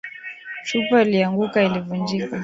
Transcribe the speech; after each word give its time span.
Chupa 0.67 1.01
iliyoanguka 1.01 1.63
ilivunjika 1.63 2.37